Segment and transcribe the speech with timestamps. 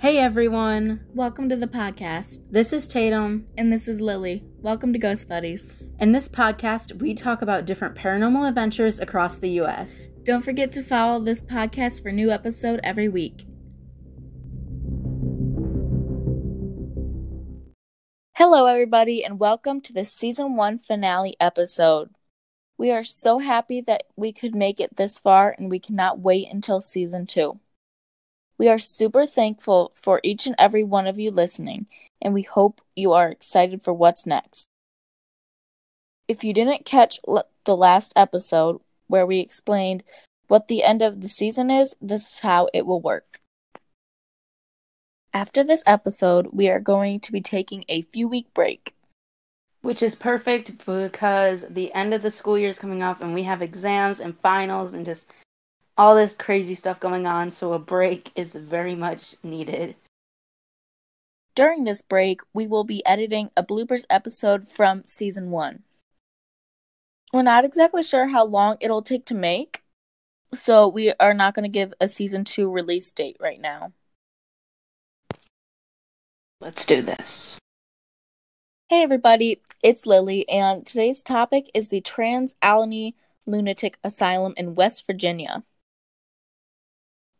[0.00, 2.44] Hey everyone, Welcome to the podcast.
[2.50, 3.46] this is Tatum.
[3.56, 4.44] And this is Lily.
[4.60, 5.74] Welcome to Ghost Buddies.
[5.98, 10.08] In this podcast, we talk about different paranormal adventures across the US.
[10.22, 13.44] Don't forget to follow this podcast for new episode every week.
[18.34, 22.10] Hello everybody and welcome to the season 1 finale episode.
[22.78, 26.46] We are so happy that we could make it this far and we cannot wait
[26.50, 27.58] until season 2.
[28.58, 31.86] We are super thankful for each and every one of you listening
[32.20, 34.68] and we hope you are excited for what's next.
[36.26, 40.02] If you didn't catch l- the last episode where we explained
[40.48, 43.40] what the end of the season is, this is how it will work.
[45.32, 48.94] After this episode, we are going to be taking a few week break.
[49.82, 53.44] Which is perfect because the end of the school year is coming up and we
[53.44, 55.32] have exams and finals and just
[55.98, 59.96] all this crazy stuff going on, so a break is very much needed.
[61.56, 65.82] During this break, we will be editing a bloopers episode from season 1.
[67.32, 69.82] We're not exactly sure how long it'll take to make,
[70.54, 73.92] so we are not going to give a season 2 release date right now.
[76.60, 77.58] Let's do this.
[78.88, 85.04] Hey everybody, it's Lily, and today's topic is the Trans Allegheny Lunatic Asylum in West
[85.06, 85.64] Virginia.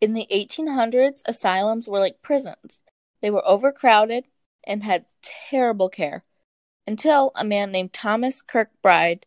[0.01, 2.83] In the 1800s, asylums were like prisons.
[3.21, 4.25] They were overcrowded
[4.65, 6.25] and had terrible care
[6.87, 9.25] until a man named Thomas Kirkbride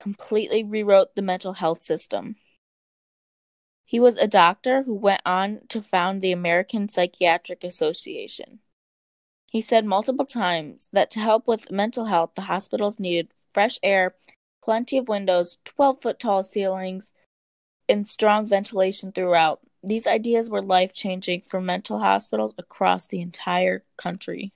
[0.00, 2.36] completely rewrote the mental health system.
[3.84, 8.60] He was a doctor who went on to found the American Psychiatric Association.
[9.50, 14.16] He said multiple times that to help with mental health, the hospitals needed fresh air,
[14.62, 17.12] plenty of windows, 12 foot tall ceilings,
[17.88, 19.60] and strong ventilation throughout.
[19.86, 24.52] These ideas were life changing for mental hospitals across the entire country.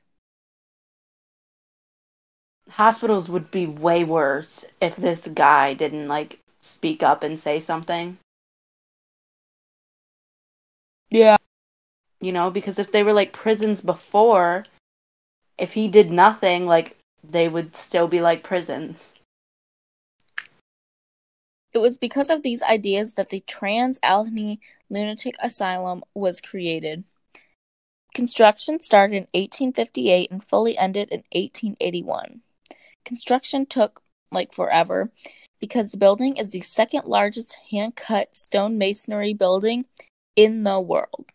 [2.68, 8.18] Hospitals would be way worse if this guy didn't like speak up and say something.
[11.10, 11.36] Yeah.
[12.20, 14.64] You know, because if they were like prisons before,
[15.58, 19.14] if he did nothing, like they would still be like prisons.
[21.72, 27.04] It was because of these ideas that the Trans Allegheny Lunatic Asylum was created.
[28.12, 32.40] Construction started in 1858 and fully ended in 1881.
[33.04, 35.10] Construction took like forever
[35.60, 39.84] because the building is the second largest hand cut stone masonry building
[40.34, 41.26] in the world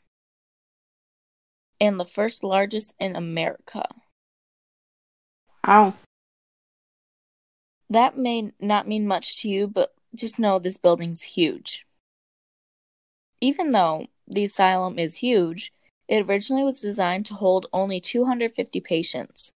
[1.79, 3.87] and the first largest in America.
[5.65, 5.93] Wow.
[7.89, 11.85] That may not mean much to you, but just know this building's huge.
[13.41, 15.71] Even though the asylum is huge,
[16.07, 19.53] it originally was designed to hold only 250 patients.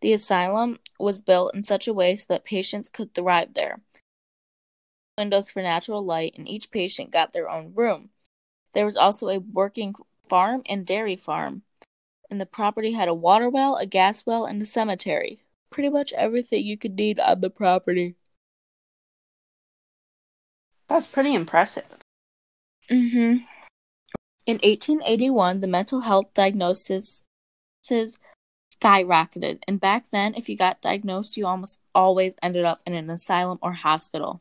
[0.00, 3.80] The asylum was built in such a way so that patients could thrive there.
[5.16, 8.10] Windows for natural light, and each patient got their own room.
[8.72, 9.94] There was also a working
[10.28, 11.62] farm and dairy farm,
[12.30, 15.40] and the property had a water well, a gas well, and a cemetery.
[15.70, 18.14] Pretty much everything you could need on the property.
[20.88, 21.98] That's pretty impressive.
[22.90, 23.44] Mm-hmm.
[24.46, 27.24] In 1881, the mental health diagnosis
[27.84, 33.10] skyrocketed, and back then, if you got diagnosed, you almost always ended up in an
[33.10, 34.40] asylum or hospital.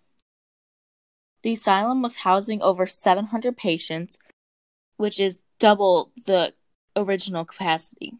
[1.43, 4.17] The asylum was housing over 700 patients,
[4.95, 6.53] which is double the
[6.95, 8.15] original capacity.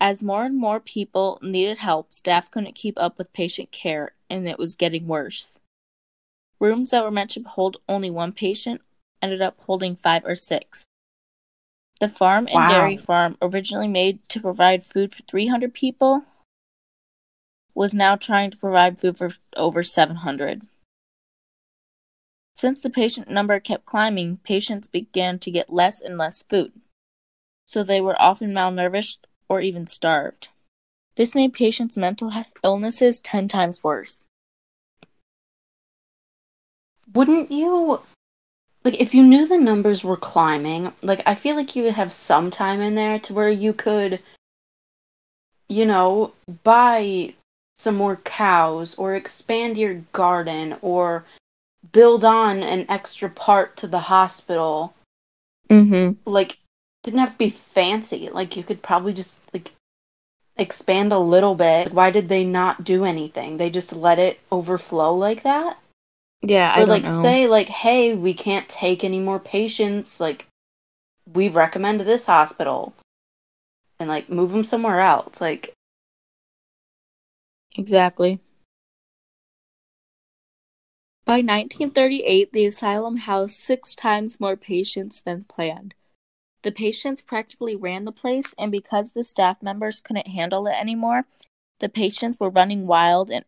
[0.00, 4.48] As more and more people needed help, staff couldn't keep up with patient care, and
[4.48, 5.58] it was getting worse.
[6.64, 8.80] Rooms that were meant to hold only one patient
[9.20, 10.86] ended up holding five or six.
[12.00, 12.68] The farm and Wow.
[12.68, 16.24] dairy farm, originally made to provide food for 300 people,
[17.74, 20.66] was now trying to provide food for over 700.
[22.54, 26.72] Since the patient number kept climbing, patients began to get less and less food,
[27.66, 29.18] so they were often malnourished
[29.50, 30.48] or even starved.
[31.16, 34.24] This made patients' mental illnesses 10 times worse.
[37.12, 38.00] Wouldn't you
[38.84, 42.12] like if you knew the numbers were climbing, like I feel like you would have
[42.12, 44.20] some time in there to where you could
[45.68, 47.34] you know, buy
[47.74, 51.24] some more cows or expand your garden or
[51.92, 54.94] build on an extra part to the hospital.
[55.68, 56.30] Mm-hmm.
[56.30, 56.56] Like
[57.02, 58.28] didn't have to be fancy.
[58.30, 59.70] Like you could probably just like
[60.56, 61.92] expand a little bit.
[61.92, 63.56] Why did they not do anything?
[63.56, 65.76] They just let it overflow like that?
[66.44, 67.22] Yeah, I or don't like know.
[67.22, 70.46] say like hey we can't take any more patients like
[71.32, 72.92] we've recommended this hospital
[73.98, 75.40] and like move them somewhere else.
[75.40, 75.72] Like,
[77.76, 78.40] Exactly.
[81.24, 85.94] By 1938, the asylum housed six times more patients than planned.
[86.62, 91.24] The patients practically ran the place, and because the staff members couldn't handle it anymore,
[91.80, 93.44] the patients were running wild, and,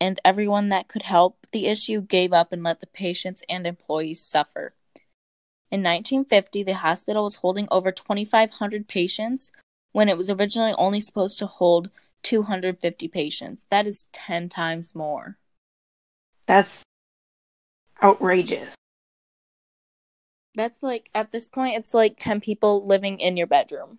[0.00, 4.20] and everyone that could help the issue gave up and let the patients and employees
[4.20, 4.72] suffer.
[5.70, 9.52] In 1950, the hospital was holding over 2,500 patients
[9.92, 11.90] when it was originally only supposed to hold
[12.22, 13.66] 250 patients.
[13.70, 15.36] That is 10 times more.
[16.46, 16.82] that's
[18.02, 18.74] outrageous.
[20.54, 23.98] That's like, at this point, it's like 10 people living in your bedroom.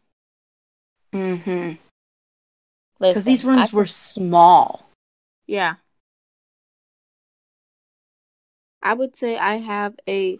[1.14, 1.74] Mm-hmm.
[3.00, 4.86] Because these rooms can- were small.
[5.48, 5.76] Yeah.
[8.82, 10.40] I would say I have a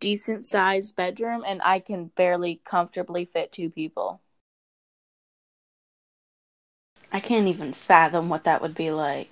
[0.00, 4.20] decent sized bedroom and I can barely comfortably fit two people.
[7.12, 9.30] I can't even fathom what that would be like.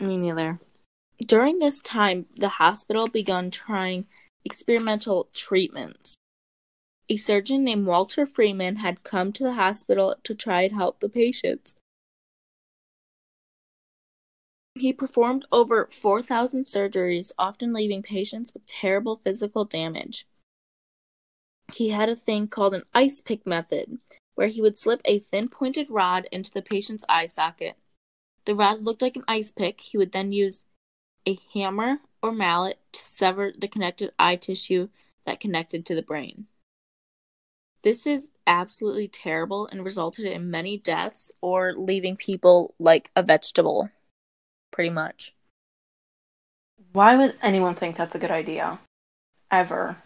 [0.00, 0.58] Me neither.
[1.20, 4.06] During this time, the hospital began trying
[4.44, 6.16] experimental treatments.
[7.08, 11.08] A surgeon named Walter Freeman had come to the hospital to try and help the
[11.08, 11.74] patients.
[14.76, 20.26] He performed over 4,000 surgeries, often leaving patients with terrible physical damage.
[21.72, 23.98] He had a thing called an ice pick method,
[24.34, 27.76] where he would slip a thin pointed rod into the patient's eye socket.
[28.44, 29.80] The rod looked like an ice pick.
[29.80, 30.64] He would then use
[31.26, 34.90] a hammer or mallet to sever the connected eye tissue
[35.24, 36.48] that connected to the brain.
[37.82, 43.90] This is absolutely terrible and resulted in many deaths or leaving people like a vegetable,
[44.76, 45.32] pretty much.
[46.92, 48.78] Why would anyone think that's a good idea?
[49.50, 49.96] Ever.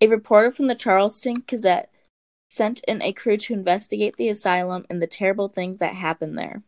[0.00, 1.90] A reporter from the Charleston Gazette
[2.48, 6.62] sent in a crew to investigate the asylum and the terrible things that happened there.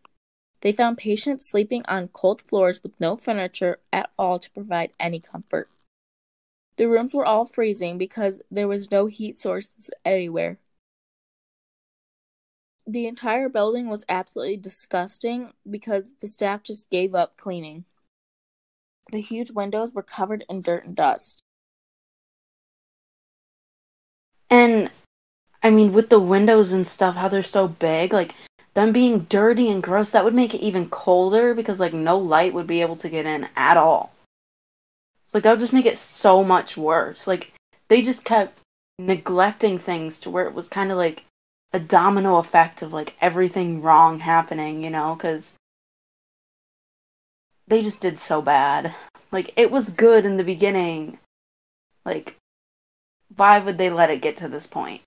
[0.63, 5.21] They found patients sleeping on cold floors with no furniture at all to provide any
[5.21, 5.71] comfort.
[6.77, 10.59] The rooms were all freezing because there was no heat sources anywhere.
[12.91, 17.85] The entire building was absolutely disgusting because the staff just gave up cleaning.
[19.13, 21.45] The huge windows were covered in dirt and dust.
[24.51, 24.91] And
[25.63, 28.35] I mean, with the windows and stuff, how they're so big, like
[28.75, 32.55] them being dirty and gross, that would make it even colder because like no light
[32.55, 34.13] would be able to get in at all.
[35.27, 37.29] So like that would just make it so much worse.
[37.29, 37.53] Like
[37.87, 38.59] they just kept
[38.99, 41.25] neglecting things to where it was kind of like
[41.73, 45.55] a domino effect of like everything wrong happening, you know, because
[47.69, 48.95] they just did so bad.
[49.31, 51.19] Like it was good in the beginning.
[52.05, 52.37] Like
[53.37, 55.03] why would they let it get to this point?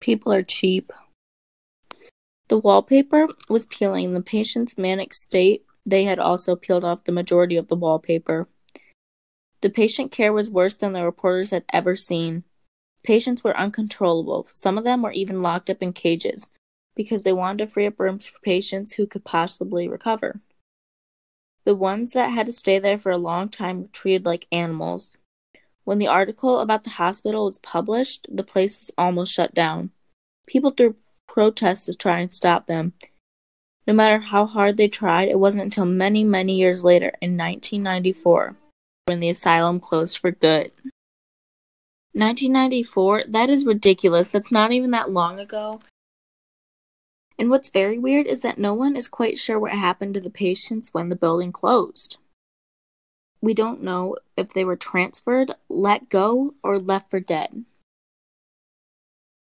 [0.00, 0.90] People are cheap.
[2.48, 4.14] The wallpaper was peeling.
[4.14, 8.48] The patient's manic state, they had also peeled off the majority of the wallpaper.
[9.62, 12.44] The patient care was worse than the reporters had ever seen.
[13.06, 14.48] Patients were uncontrollable.
[14.50, 16.48] Some of them were even locked up in cages
[16.96, 20.40] because they wanted to free up rooms for patients who could possibly recover.
[21.64, 25.18] The ones that had to stay there for a long time were treated like animals.
[25.84, 29.90] When the article about the hospital was published, the place was almost shut down.
[30.48, 30.96] People threw
[31.28, 32.94] protests to try and stop them.
[33.86, 38.56] No matter how hard they tried, it wasn't until many, many years later, in 1994,
[39.04, 40.72] when the asylum closed for good.
[42.16, 43.24] 1994?
[43.28, 44.30] That is ridiculous.
[44.30, 45.80] That's not even that long ago.
[47.38, 50.30] And what's very weird is that no one is quite sure what happened to the
[50.30, 52.16] patients when the building closed.
[53.42, 57.64] We don't know if they were transferred, let go, or left for dead.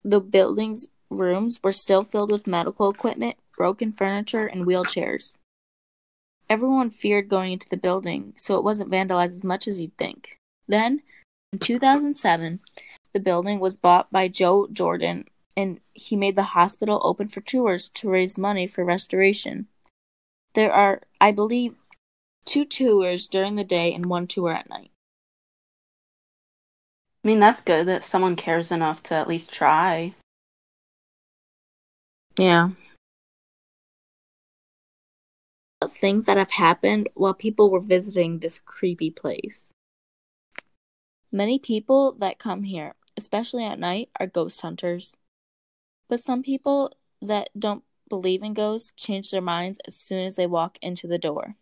[0.01, 5.39] The building's rooms were still filled with medical equipment, broken furniture, and wheelchairs.
[6.49, 10.39] Everyone feared going into the building, so it wasn't vandalized as much as you'd think.
[10.67, 11.01] Then,
[11.53, 12.61] in 2007,
[13.13, 17.89] the building was bought by Joe Jordan, and he made the hospital open for tours
[17.89, 19.67] to raise money for restoration.
[20.55, 21.75] There are, I believe,
[22.45, 24.89] two tours during the day and one tour at night.
[27.23, 30.15] I mean, that's good that someone cares enough to at least try.
[32.35, 32.69] Yeah.
[35.87, 39.71] Things that have happened while people were visiting this creepy place.
[41.35, 45.17] Many people that come here, especially at night, are ghost hunters.
[46.07, 50.45] But some people that don't believe in ghosts change their minds as soon as they
[50.45, 51.55] walk into the door.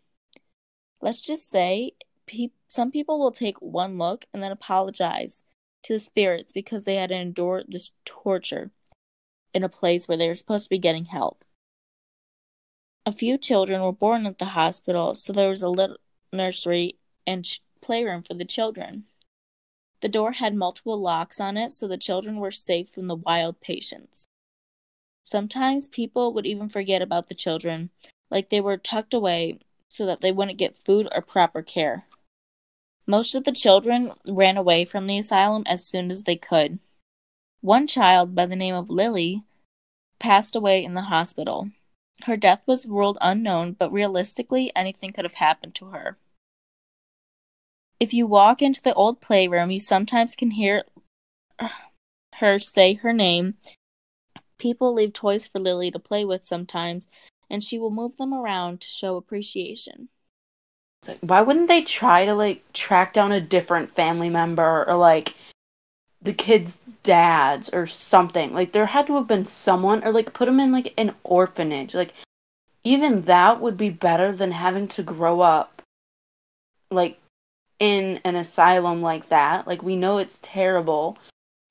[1.00, 1.92] Let's just say
[2.26, 5.42] pe- some people will take one look and then apologize
[5.84, 8.72] to the spirits because they had to endure this torture
[9.54, 11.46] in a place where they were supposed to be getting help.
[13.06, 15.96] A few children were born at the hospital, so there was a little
[16.30, 17.48] nursery and
[17.80, 19.04] playroom for the children.
[20.02, 23.60] The door had multiple locks on it, so the children were safe from the wild
[23.60, 24.26] patients.
[25.22, 27.90] Sometimes people would even forget about the children,
[28.28, 32.06] like they were tucked away so that they wouldn't get food or proper care.
[33.06, 36.80] Most of the children ran away from the asylum as soon as they could.
[37.60, 39.44] One child, by the name of Lily,
[40.18, 41.70] passed away in the hospital.
[42.24, 46.18] Her death was ruled unknown, but realistically, anything could have happened to her.
[48.02, 50.82] If you walk into the old playroom, you sometimes can hear
[51.60, 51.68] uh,
[52.34, 53.54] her say her name.
[54.58, 57.06] People leave toys for Lily to play with sometimes,
[57.48, 60.08] and she will move them around to show appreciation.
[61.20, 65.36] Why wouldn't they try to like track down a different family member or like
[66.22, 68.52] the kids' dads or something?
[68.52, 71.94] Like there had to have been someone or like put them in like an orphanage.
[71.94, 72.14] Like
[72.82, 75.82] even that would be better than having to grow up
[76.90, 77.21] like
[77.82, 79.66] in an asylum like that.
[79.66, 81.18] Like we know it's terrible.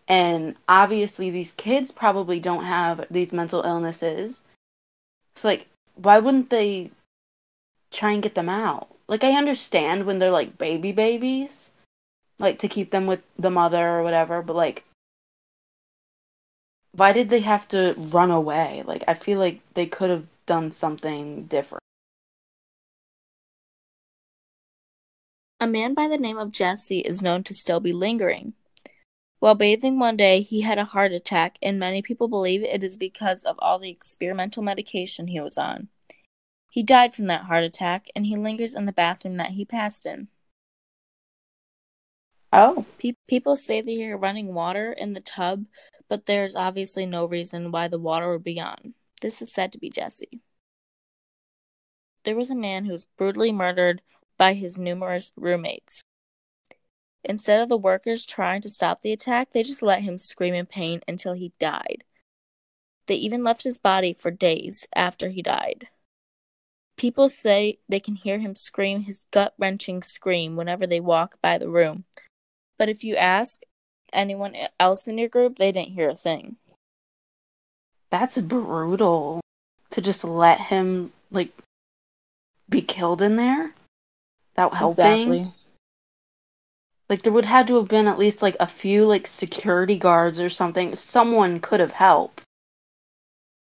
[0.09, 4.43] And obviously these kids probably don't have these mental illnesses.
[5.35, 6.91] So like why wouldn't they
[7.91, 8.89] try and get them out?
[9.07, 11.71] Like I understand when they're like baby babies,
[12.39, 14.83] like to keep them with the mother or whatever, but like
[16.91, 18.83] why did they have to run away?
[18.85, 21.81] Like I feel like they could have done something different.
[25.61, 28.53] A man by the name of Jesse is known to still be lingering.
[29.37, 32.97] While bathing one day, he had a heart attack, and many people believe it is
[32.97, 35.89] because of all the experimental medication he was on.
[36.71, 40.07] He died from that heart attack, and he lingers in the bathroom that he passed
[40.07, 40.29] in.
[42.51, 42.87] Oh.
[42.97, 45.65] Pe- people say they hear running water in the tub,
[46.09, 48.95] but there's obviously no reason why the water would be on.
[49.21, 50.41] This is said to be Jesse.
[52.23, 54.01] There was a man who was brutally murdered
[54.41, 56.01] by his numerous roommates.
[57.23, 60.65] Instead of the workers trying to stop the attack, they just let him scream in
[60.65, 62.03] pain until he died.
[63.05, 65.89] They even left his body for days after he died.
[66.97, 71.59] People say they can hear him scream his gut wrenching scream whenever they walk by
[71.59, 72.05] the room.
[72.79, 73.59] But if you ask
[74.11, 76.55] anyone else in your group, they didn't hear a thing.
[78.09, 79.41] That's brutal
[79.91, 81.51] to just let him, like,
[82.67, 83.75] be killed in there
[84.69, 85.33] without helping.
[85.33, 85.53] Exactly.
[87.09, 90.39] Like, there would have to have been at least, like, a few, like, security guards
[90.39, 90.95] or something.
[90.95, 92.41] Someone could have helped.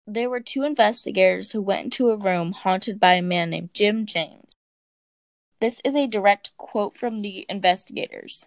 [0.06, 4.06] There were two investigators who went into a room haunted by a man named Jim
[4.06, 4.58] James.
[5.60, 8.46] This is a direct quote from the investigators.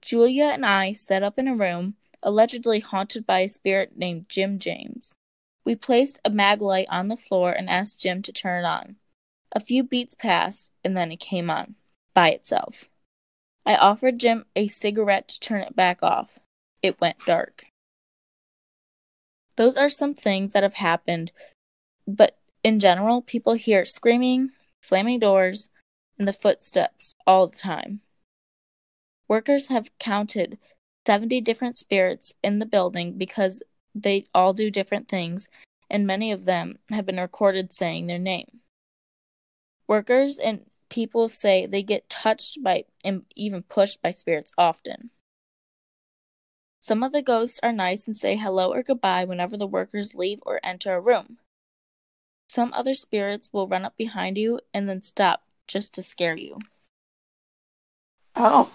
[0.00, 4.58] Julia and I set up in a room allegedly haunted by a spirit named Jim
[4.58, 5.16] James.
[5.64, 8.96] We placed a mag light on the floor and asked Jim to turn it on.
[9.52, 11.74] A few beats passed, and then it came on
[12.14, 12.84] by itself.
[13.66, 16.38] I offered Jim a cigarette to turn it back off.
[16.82, 17.66] It went dark.
[19.56, 21.32] Those are some things that have happened,
[22.06, 25.68] but in general, people hear screaming, slamming doors,
[26.18, 28.00] and the footsteps all the time.
[29.28, 30.58] Workers have counted
[31.06, 33.62] 70 different spirits in the building because
[33.94, 35.48] they all do different things,
[35.88, 38.59] and many of them have been recorded saying their name.
[39.90, 45.10] Workers and people say they get touched by and even pushed by spirits often.
[46.78, 50.38] Some of the ghosts are nice and say hello or goodbye whenever the workers leave
[50.46, 51.38] or enter a room.
[52.48, 56.60] Some other spirits will run up behind you and then stop just to scare you.
[58.36, 58.72] Oh,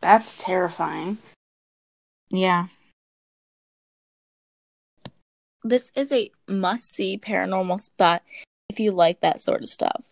[0.00, 1.18] that's terrifying.
[2.30, 2.68] Yeah.
[5.62, 8.22] This is a must see paranormal spot
[8.68, 10.04] if you like that sort of stuff.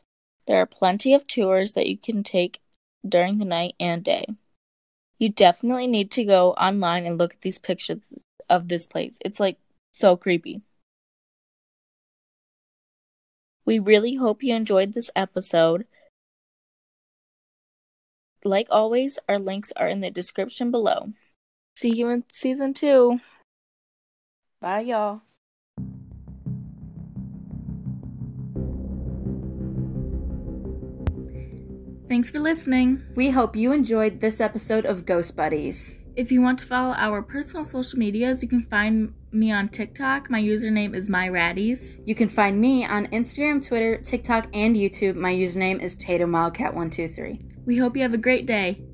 [0.47, 2.61] There are plenty of tours that you can take
[3.07, 4.27] during the night and day.
[5.19, 7.99] You definitely need to go online and look at these pictures
[8.49, 9.19] of this place.
[9.25, 9.59] It's like
[9.93, 10.63] so creepy.
[13.65, 15.87] We really hope you enjoyed this episode.
[18.45, 21.13] Like always, our links are in the description below.
[21.77, 23.21] See you in season two.
[24.61, 25.23] Bye, y'all.
[32.09, 33.03] Thanks for listening.
[33.17, 35.93] We hope you enjoyed this episode of Ghost Buddies.
[36.15, 40.31] If you want to follow our personal social medias, you can find me on TikTok.
[40.31, 42.01] My username is myraddies.
[42.07, 45.17] You can find me on Instagram, Twitter, TikTok, and YouTube.
[45.17, 47.67] My username is TatumWildcat123.
[47.67, 48.86] We hope you have a great day.